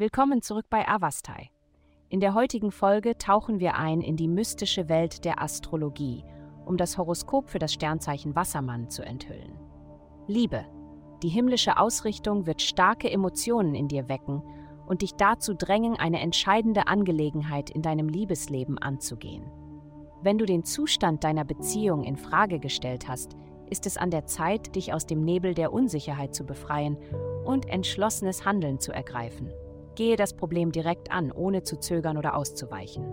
Willkommen 0.00 0.40
zurück 0.40 0.64
bei 0.70 0.88
Avastai. 0.88 1.50
In 2.08 2.20
der 2.20 2.32
heutigen 2.32 2.70
Folge 2.70 3.18
tauchen 3.18 3.60
wir 3.60 3.74
ein 3.74 4.00
in 4.00 4.16
die 4.16 4.28
mystische 4.28 4.88
Welt 4.88 5.26
der 5.26 5.42
Astrologie, 5.42 6.24
um 6.64 6.78
das 6.78 6.96
Horoskop 6.96 7.50
für 7.50 7.58
das 7.58 7.74
Sternzeichen 7.74 8.34
Wassermann 8.34 8.88
zu 8.88 9.02
enthüllen. 9.02 9.58
Liebe. 10.26 10.64
Die 11.22 11.28
himmlische 11.28 11.76
Ausrichtung 11.76 12.46
wird 12.46 12.62
starke 12.62 13.10
Emotionen 13.10 13.74
in 13.74 13.88
dir 13.88 14.08
wecken 14.08 14.42
und 14.86 15.02
dich 15.02 15.16
dazu 15.16 15.52
drängen, 15.52 15.96
eine 15.98 16.20
entscheidende 16.20 16.86
Angelegenheit 16.86 17.68
in 17.68 17.82
deinem 17.82 18.08
Liebesleben 18.08 18.78
anzugehen. 18.78 19.44
Wenn 20.22 20.38
du 20.38 20.46
den 20.46 20.64
Zustand 20.64 21.24
deiner 21.24 21.44
Beziehung 21.44 22.04
in 22.04 22.16
Frage 22.16 22.58
gestellt 22.58 23.06
hast, 23.06 23.36
ist 23.68 23.84
es 23.84 23.98
an 23.98 24.10
der 24.10 24.24
Zeit, 24.24 24.76
dich 24.76 24.94
aus 24.94 25.04
dem 25.04 25.26
Nebel 25.26 25.52
der 25.52 25.74
Unsicherheit 25.74 26.34
zu 26.34 26.46
befreien 26.46 26.96
und 27.44 27.68
entschlossenes 27.68 28.46
Handeln 28.46 28.80
zu 28.80 28.92
ergreifen. 28.92 29.50
Gehe 29.94 30.16
das 30.16 30.34
Problem 30.34 30.72
direkt 30.72 31.12
an, 31.12 31.32
ohne 31.32 31.62
zu 31.62 31.78
zögern 31.78 32.16
oder 32.16 32.36
auszuweichen. 32.36 33.04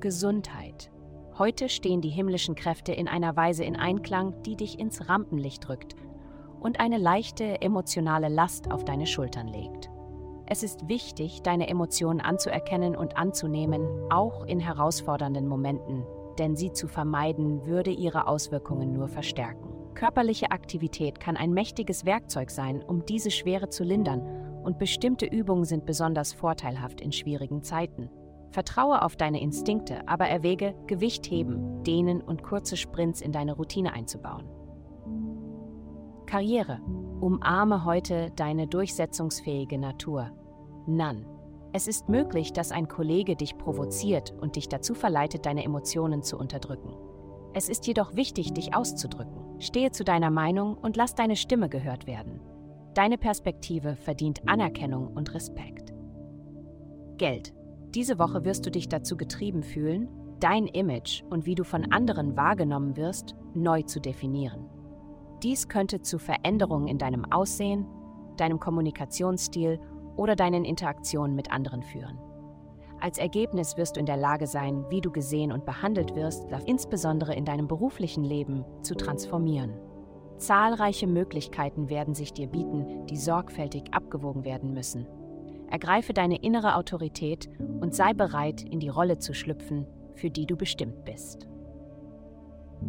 Gesundheit. 0.00 0.90
Heute 1.38 1.68
stehen 1.68 2.00
die 2.00 2.10
himmlischen 2.10 2.54
Kräfte 2.54 2.92
in 2.92 3.08
einer 3.08 3.36
Weise 3.36 3.64
in 3.64 3.76
Einklang, 3.76 4.42
die 4.42 4.56
dich 4.56 4.78
ins 4.78 5.08
Rampenlicht 5.08 5.66
drückt 5.66 5.96
und 6.60 6.78
eine 6.78 6.98
leichte 6.98 7.60
emotionale 7.60 8.28
Last 8.28 8.70
auf 8.70 8.84
deine 8.84 9.06
Schultern 9.06 9.48
legt. 9.48 9.90
Es 10.46 10.62
ist 10.62 10.88
wichtig, 10.88 11.42
deine 11.42 11.68
Emotionen 11.68 12.20
anzuerkennen 12.20 12.94
und 12.94 13.16
anzunehmen, 13.16 13.86
auch 14.10 14.44
in 14.46 14.60
herausfordernden 14.60 15.48
Momenten, 15.48 16.04
denn 16.38 16.56
sie 16.56 16.72
zu 16.72 16.88
vermeiden 16.88 17.64
würde 17.66 17.90
ihre 17.90 18.26
Auswirkungen 18.26 18.92
nur 18.92 19.08
verstärken. 19.08 19.72
Körperliche 19.94 20.50
Aktivität 20.50 21.20
kann 21.20 21.36
ein 21.36 21.52
mächtiges 21.52 22.04
Werkzeug 22.04 22.50
sein, 22.50 22.82
um 22.82 23.06
diese 23.06 23.30
Schwere 23.30 23.68
zu 23.68 23.84
lindern, 23.84 24.51
und 24.62 24.78
bestimmte 24.78 25.26
Übungen 25.26 25.64
sind 25.64 25.86
besonders 25.86 26.32
vorteilhaft 26.32 27.00
in 27.00 27.12
schwierigen 27.12 27.62
Zeiten. 27.62 28.10
Vertraue 28.50 29.02
auf 29.02 29.16
deine 29.16 29.40
Instinkte, 29.40 30.06
aber 30.06 30.26
erwäge, 30.26 30.74
Gewicht 30.86 31.30
heben, 31.30 31.82
dehnen 31.84 32.20
und 32.20 32.42
kurze 32.42 32.76
Sprints 32.76 33.20
in 33.20 33.32
deine 33.32 33.54
Routine 33.54 33.92
einzubauen. 33.92 34.48
Karriere. 36.26 36.80
Umarme 37.20 37.84
heute 37.84 38.30
deine 38.36 38.66
durchsetzungsfähige 38.66 39.78
Natur. 39.78 40.30
Nan. 40.86 41.26
Es 41.72 41.88
ist 41.88 42.08
möglich, 42.08 42.52
dass 42.52 42.72
ein 42.72 42.88
Kollege 42.88 43.36
dich 43.36 43.56
provoziert 43.56 44.34
und 44.40 44.56
dich 44.56 44.68
dazu 44.68 44.94
verleitet, 44.94 45.46
deine 45.46 45.64
Emotionen 45.64 46.22
zu 46.22 46.38
unterdrücken. 46.38 46.94
Es 47.54 47.68
ist 47.68 47.86
jedoch 47.86 48.14
wichtig, 48.14 48.52
dich 48.52 48.74
auszudrücken. 48.74 49.60
Stehe 49.60 49.90
zu 49.90 50.04
deiner 50.04 50.30
Meinung 50.30 50.76
und 50.76 50.96
lass 50.96 51.14
deine 51.14 51.36
Stimme 51.36 51.68
gehört 51.68 52.06
werden. 52.06 52.40
Deine 52.94 53.16
Perspektive 53.16 53.96
verdient 53.96 54.46
Anerkennung 54.46 55.08
und 55.14 55.32
Respekt. 55.34 55.94
Geld. 57.16 57.54
Diese 57.94 58.18
Woche 58.18 58.44
wirst 58.44 58.66
du 58.66 58.70
dich 58.70 58.88
dazu 58.88 59.16
getrieben 59.16 59.62
fühlen, 59.62 60.08
dein 60.40 60.66
Image 60.66 61.22
und 61.30 61.46
wie 61.46 61.54
du 61.54 61.64
von 61.64 61.90
anderen 61.90 62.36
wahrgenommen 62.36 62.96
wirst, 62.96 63.34
neu 63.54 63.82
zu 63.82 63.98
definieren. 63.98 64.68
Dies 65.42 65.68
könnte 65.68 66.02
zu 66.02 66.18
Veränderungen 66.18 66.86
in 66.86 66.98
deinem 66.98 67.24
Aussehen, 67.32 67.86
deinem 68.36 68.60
Kommunikationsstil 68.60 69.80
oder 70.16 70.36
deinen 70.36 70.66
Interaktionen 70.66 71.34
mit 71.34 71.50
anderen 71.50 71.82
führen. 71.82 72.18
Als 73.00 73.16
Ergebnis 73.18 73.76
wirst 73.78 73.96
du 73.96 74.00
in 74.00 74.06
der 74.06 74.18
Lage 74.18 74.46
sein, 74.46 74.84
wie 74.90 75.00
du 75.00 75.10
gesehen 75.10 75.50
und 75.50 75.64
behandelt 75.64 76.14
wirst, 76.14 76.46
insbesondere 76.66 77.34
in 77.34 77.46
deinem 77.46 77.68
beruflichen 77.68 78.22
Leben, 78.22 78.64
zu 78.82 78.94
transformieren. 78.94 79.72
Zahlreiche 80.42 81.06
Möglichkeiten 81.06 81.88
werden 81.88 82.14
sich 82.14 82.32
dir 82.32 82.48
bieten, 82.48 83.06
die 83.06 83.16
sorgfältig 83.16 83.84
abgewogen 83.92 84.44
werden 84.44 84.74
müssen. 84.74 85.06
Ergreife 85.70 86.12
deine 86.12 86.42
innere 86.42 86.74
Autorität 86.74 87.48
und 87.80 87.94
sei 87.94 88.12
bereit, 88.12 88.62
in 88.62 88.80
die 88.80 88.88
Rolle 88.88 89.18
zu 89.18 89.34
schlüpfen, 89.34 89.86
für 90.14 90.30
die 90.30 90.46
du 90.46 90.56
bestimmt 90.56 91.04
bist. 91.04 91.48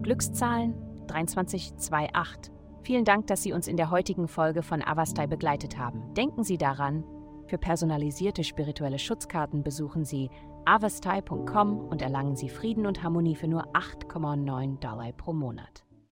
Glückszahlen 0.01 0.73
2328. 1.07 2.51
Vielen 2.81 3.05
Dank, 3.05 3.27
dass 3.27 3.43
Sie 3.43 3.53
uns 3.53 3.67
in 3.67 3.77
der 3.77 3.91
heutigen 3.91 4.27
Folge 4.27 4.63
von 4.63 4.81
Avastai 4.81 5.27
begleitet 5.27 5.77
haben. 5.77 6.11
Denken 6.15 6.43
Sie 6.43 6.57
daran, 6.57 7.03
für 7.45 7.59
personalisierte 7.59 8.43
spirituelle 8.43 8.97
Schutzkarten 8.97 9.63
besuchen 9.63 10.05
Sie 10.05 10.31
avastai.com 10.65 11.77
und 11.77 12.01
erlangen 12.01 12.35
Sie 12.35 12.49
Frieden 12.49 12.87
und 12.87 13.03
Harmonie 13.03 13.35
für 13.35 13.47
nur 13.47 13.67
8,9 13.75 14.79
Dollar 14.79 15.11
pro 15.11 15.33
Monat. 15.33 15.83